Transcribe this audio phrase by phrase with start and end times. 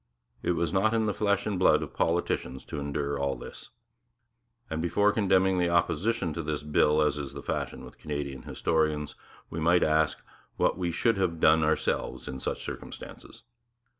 [0.41, 3.69] It was not in the flesh and blood of politicians to endure all this;
[4.67, 9.13] and before condemning the opposition to this bill, as is the fashion with Canadian historians,
[9.51, 10.17] we might ask
[10.57, 13.43] what we should have done ourselves in such circumstances.